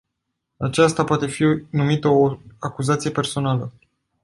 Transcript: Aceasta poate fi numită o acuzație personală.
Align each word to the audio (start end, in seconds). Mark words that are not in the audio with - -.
Aceasta 0.59 1.03
poate 1.03 1.25
fi 1.27 1.43
numită 1.69 2.07
o 2.07 2.37
acuzație 2.59 3.11
personală. 3.11 3.73